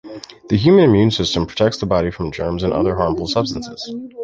[0.49, 3.93] The human immune system protects the body from germs and other harmful substances.